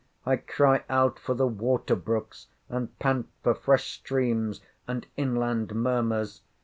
I 0.25 0.37
cry 0.37 0.83
out 0.89 1.19
for 1.19 1.35
the 1.35 1.45
water 1.45 1.95
brooks, 1.95 2.47
and 2.69 2.97
pant 2.97 3.29
for 3.43 3.53
fresh 3.53 3.91
streams, 3.91 4.59
and 4.87 5.05
inland 5.15 5.75
murmurs. 5.75 6.41